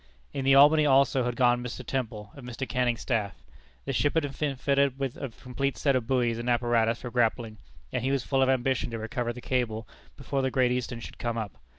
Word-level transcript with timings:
In 0.33 0.45
the 0.45 0.55
Albany, 0.55 0.83
also, 0.83 1.25
had 1.25 1.35
gone 1.35 1.61
Mr. 1.63 1.85
Temple, 1.85 2.31
of 2.33 2.43
Mr. 2.43 2.67
Canning's 2.67 3.01
staff. 3.01 3.35
The 3.85 3.93
ship 3.93 4.15
had 4.15 4.23
been 4.39 4.55
fitted 4.55 4.93
up 4.93 4.97
with 4.97 5.15
a 5.15 5.29
complete 5.29 5.77
set 5.77 5.95
of 5.95 6.07
buoys 6.07 6.39
and 6.39 6.49
apparatus 6.49 7.01
for 7.01 7.11
grappling; 7.11 7.59
and 7.93 8.03
he 8.03 8.09
was 8.09 8.23
full 8.23 8.41
of 8.41 8.49
ambition 8.49 8.89
to 8.89 8.97
recover 8.97 9.31
the 9.31 9.41
cable 9.41 9.87
before 10.17 10.41
the 10.41 10.49
Great 10.49 10.71
Eastern 10.71 11.01
should 11.01 11.19
come 11.19 11.37
up. 11.37 11.51